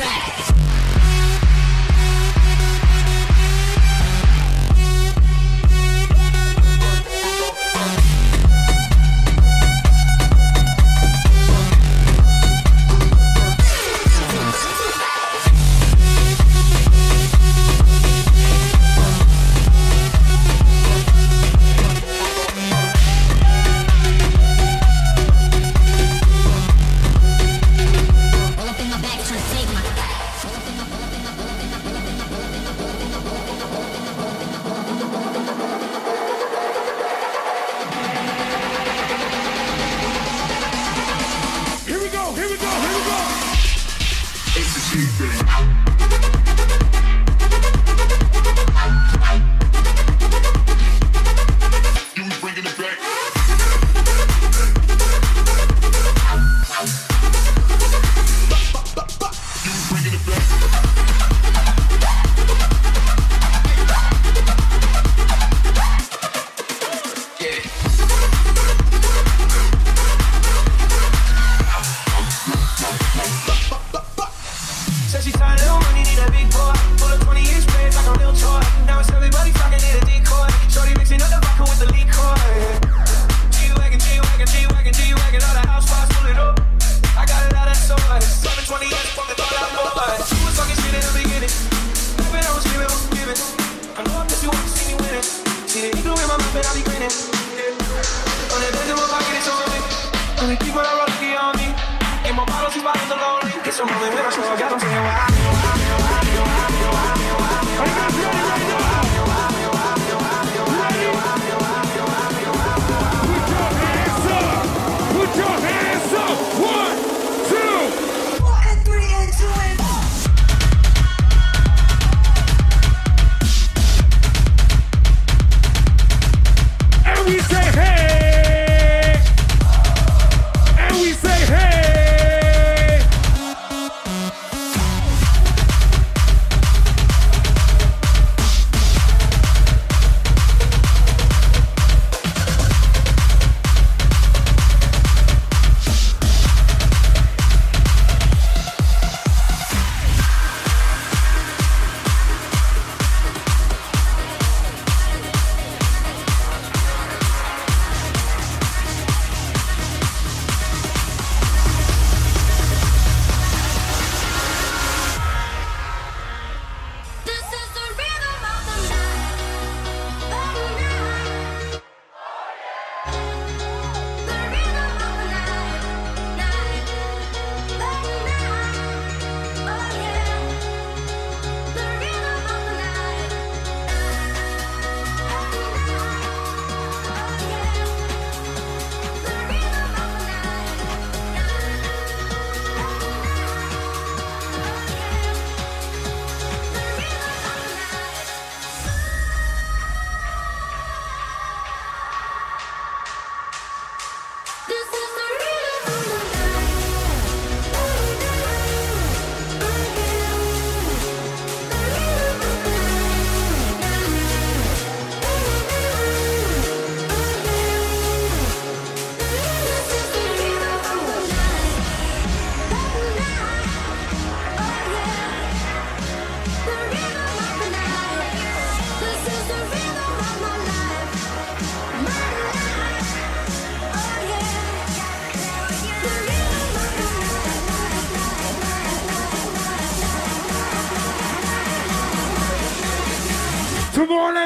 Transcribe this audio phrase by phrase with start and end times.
[0.00, 0.49] track.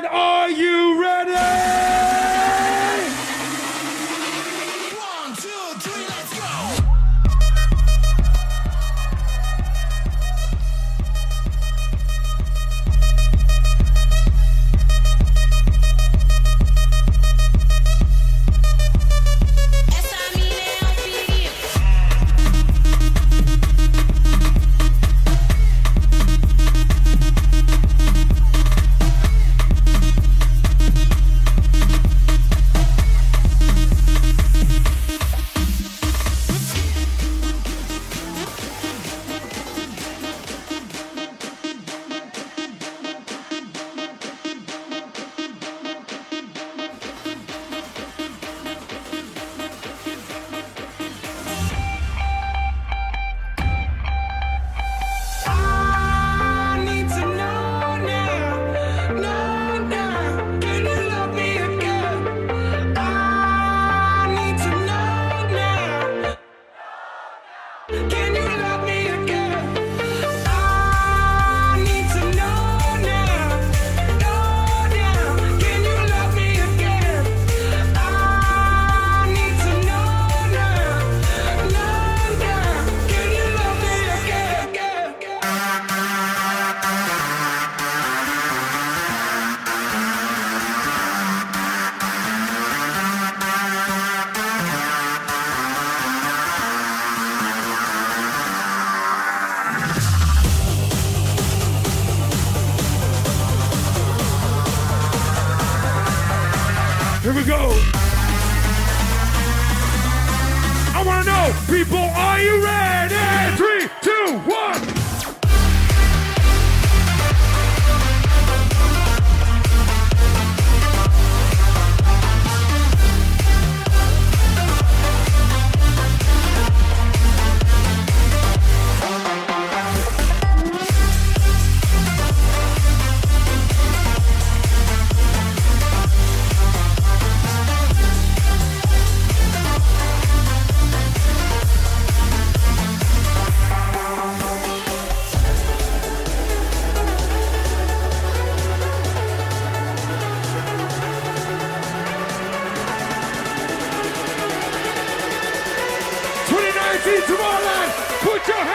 [0.02, 1.13] Are you ready?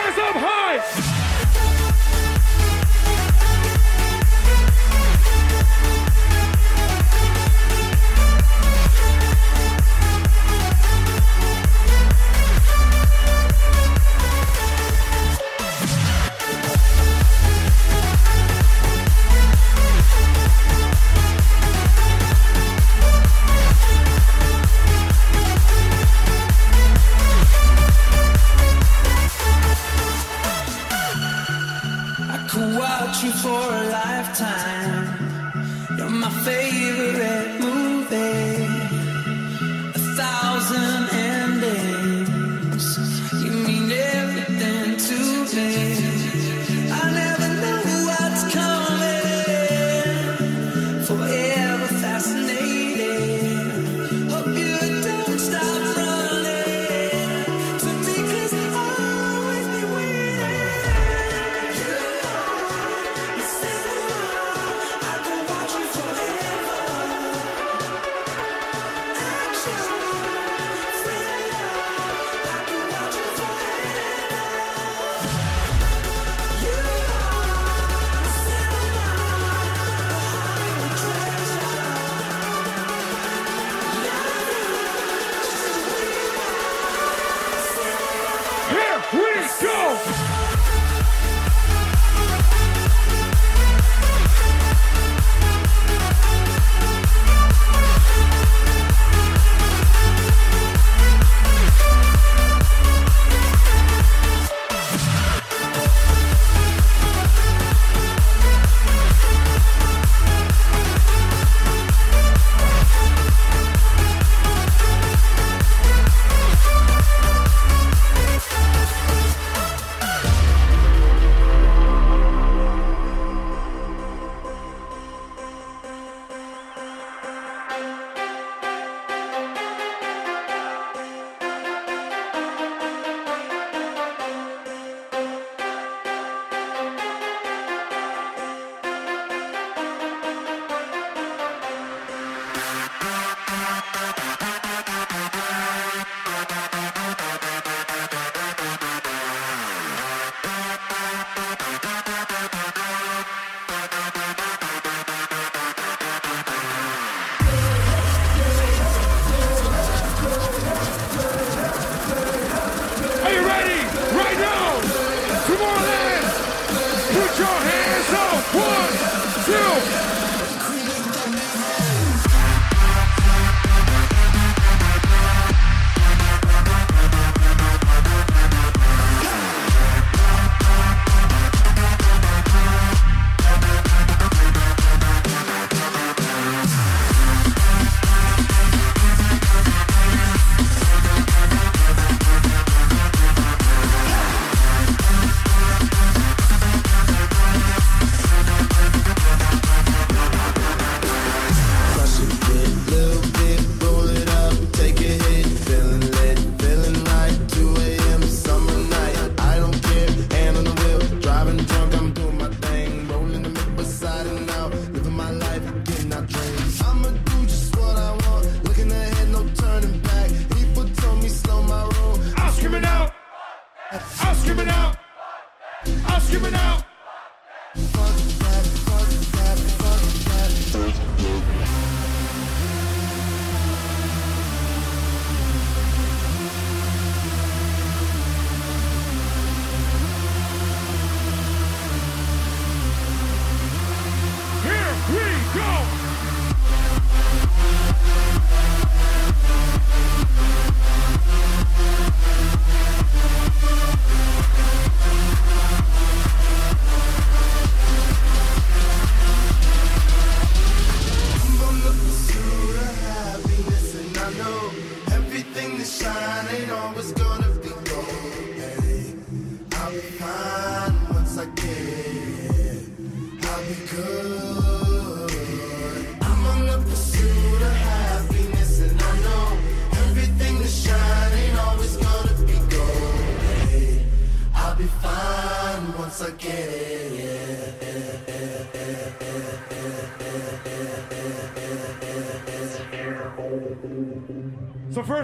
[0.10, 0.49] hands up,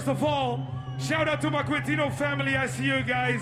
[0.06, 0.60] first of all,
[1.00, 2.56] shout out to my Quintino family.
[2.56, 3.42] I see you guys.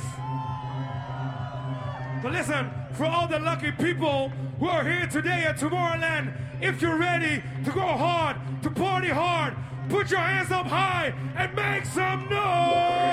[2.24, 4.29] But listen, for all the lucky people
[4.60, 9.55] who are here today at Tomorrowland, if you're ready to go hard, to party hard,
[9.89, 13.12] put your hands up high and make some noise!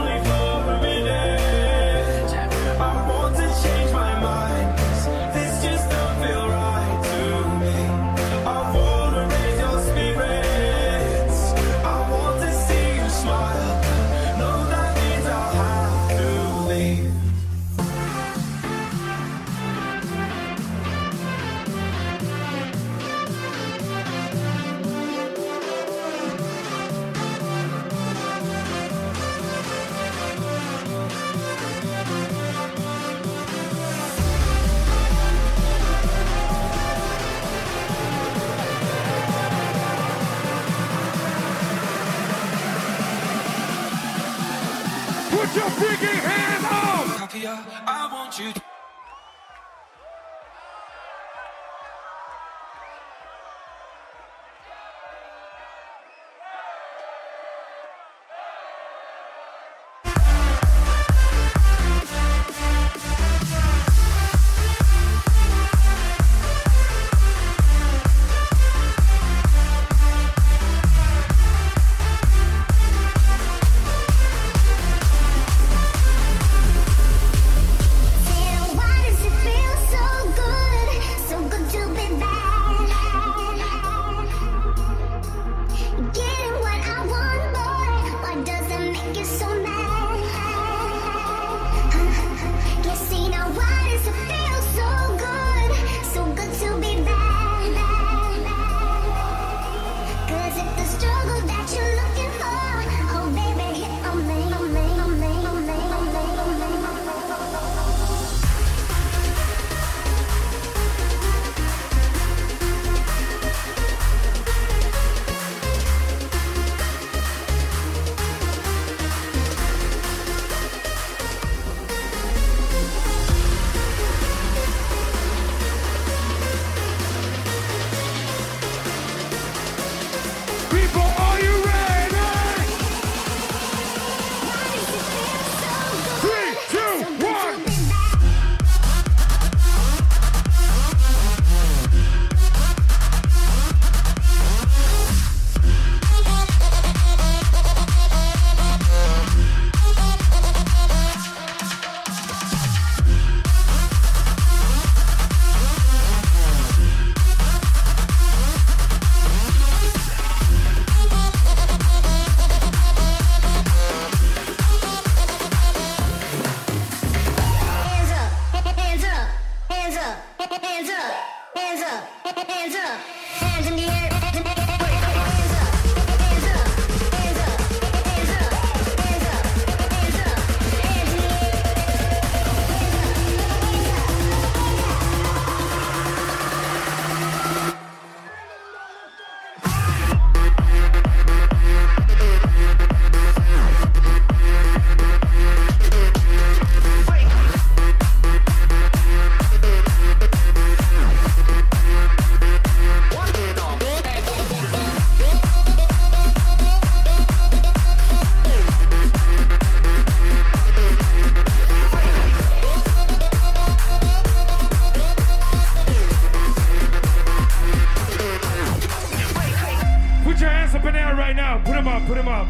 [221.51, 222.47] out, put them up, put them up.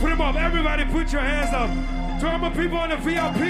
[0.00, 1.70] Put them up, everybody put your hands up.
[2.20, 3.42] To all my people in the VIP,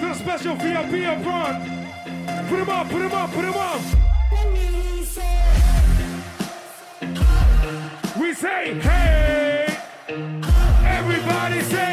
[0.00, 1.58] to the special VIP up front.
[2.48, 3.80] Put them up, put them up, put them up.
[8.20, 9.78] We say, hey.
[10.98, 11.91] Everybody say,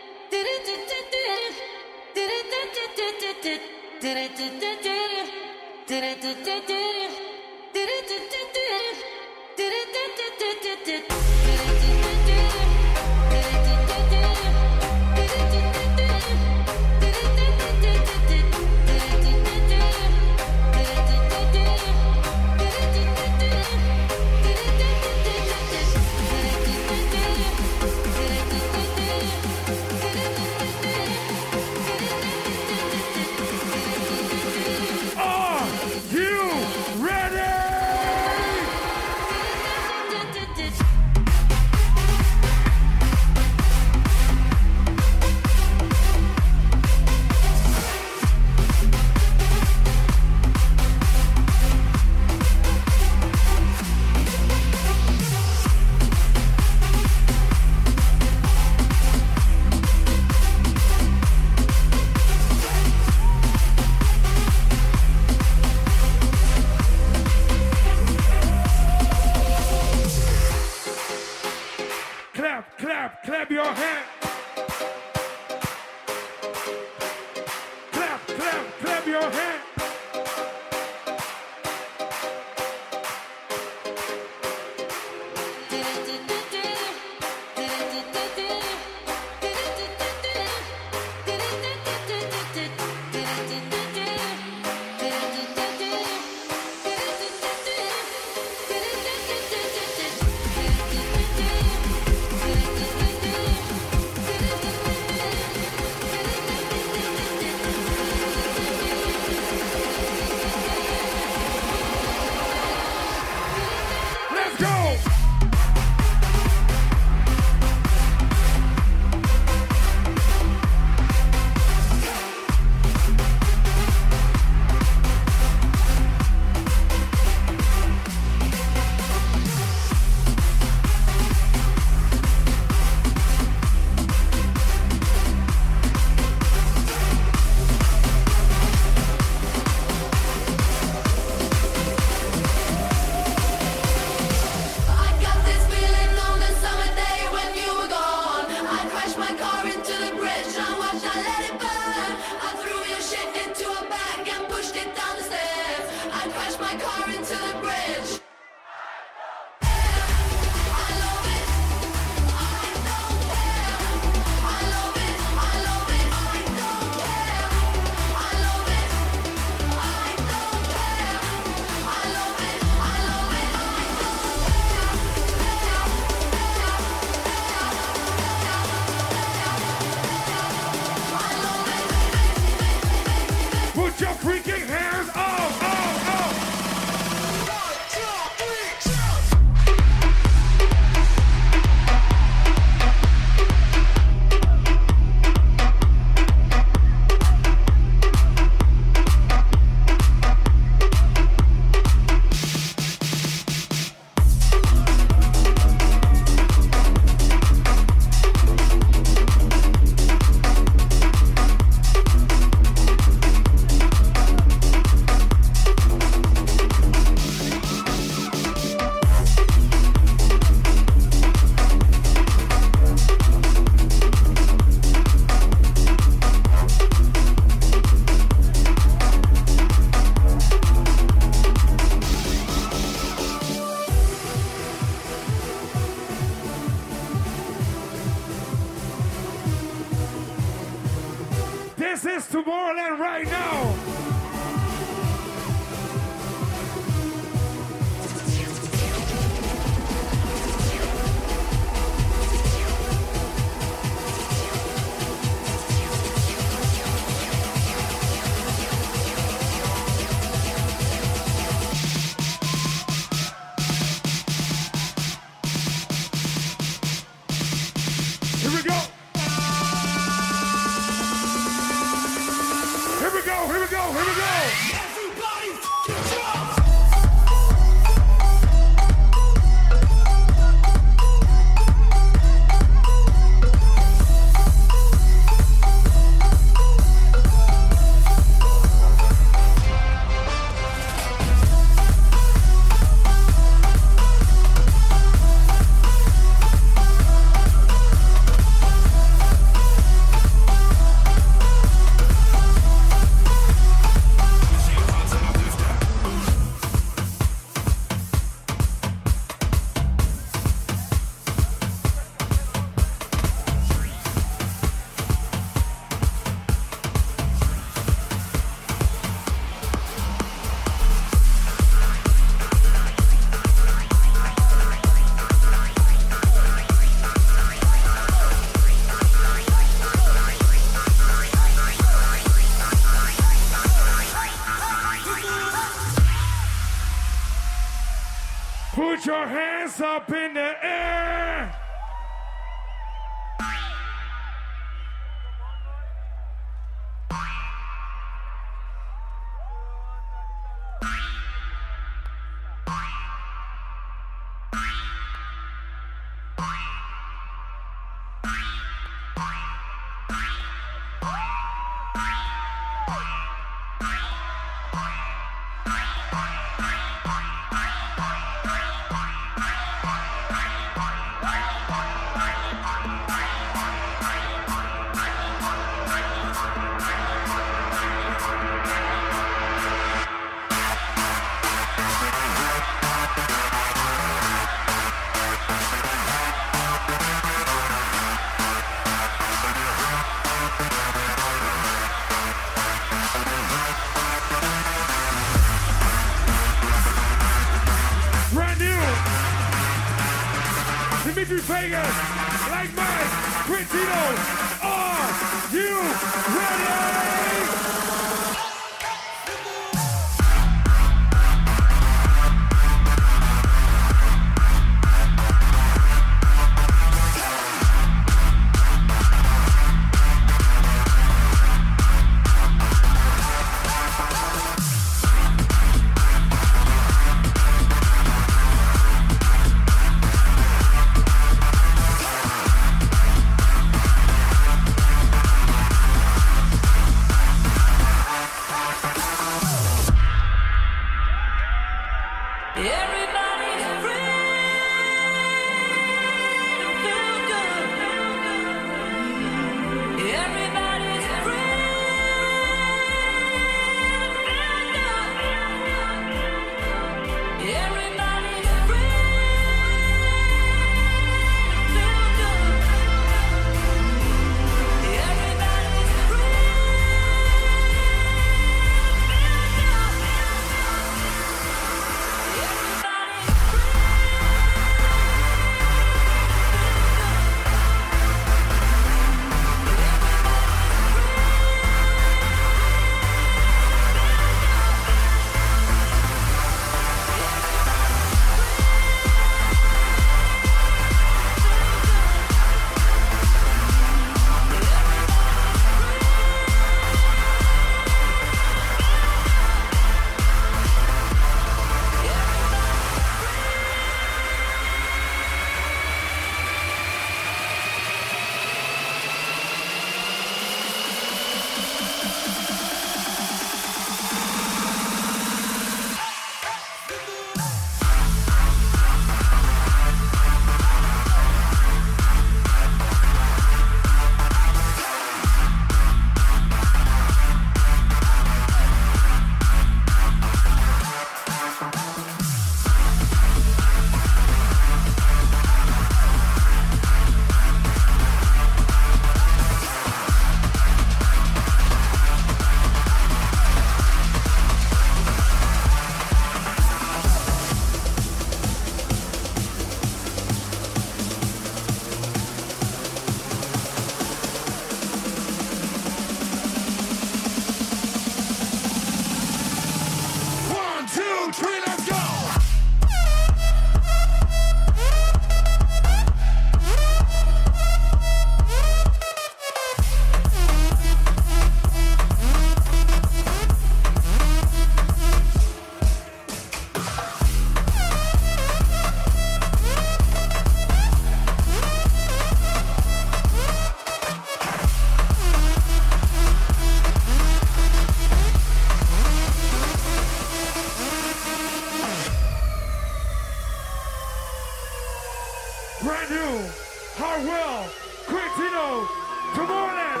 [597.18, 597.68] Hardwell,
[598.06, 598.86] Quintino,
[599.34, 600.00] Tomorrowland.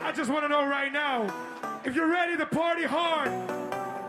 [0.00, 1.26] I just want to know right now,
[1.84, 3.30] if you're ready to party hard,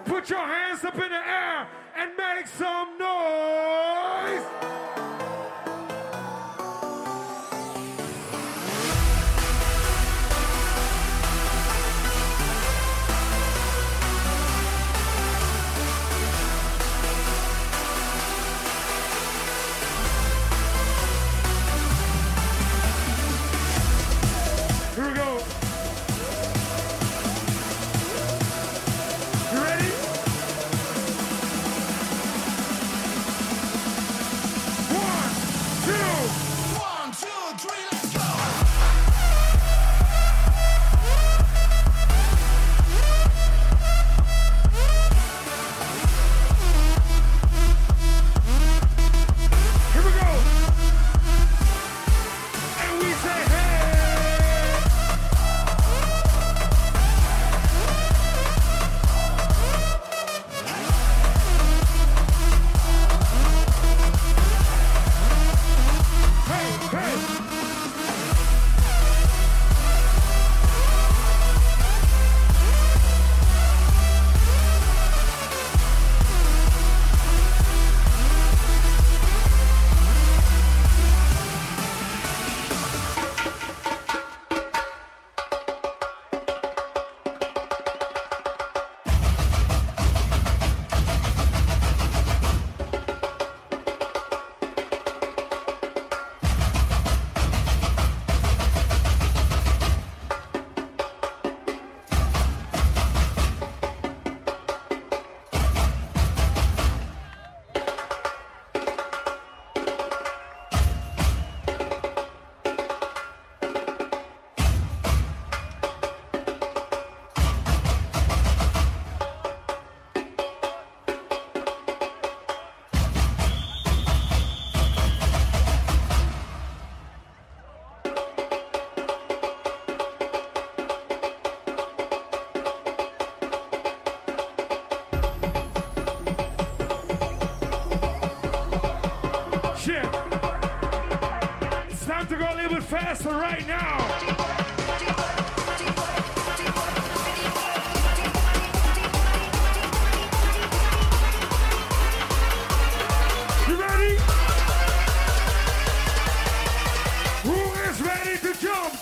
[0.06, 1.68] put your hands up in the air
[1.98, 4.85] and make some noise.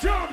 [0.04, 0.33] Jump?